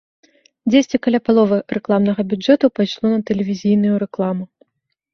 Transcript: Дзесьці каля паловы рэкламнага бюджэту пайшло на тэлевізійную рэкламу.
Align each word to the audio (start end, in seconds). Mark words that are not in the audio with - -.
Дзесьці 0.69 0.99
каля 1.07 1.19
паловы 1.29 1.59
рэкламнага 1.79 2.21
бюджэту 2.33 2.65
пайшло 2.81 3.05
на 3.15 3.23
тэлевізійную 3.31 3.95
рэкламу. 4.09 4.45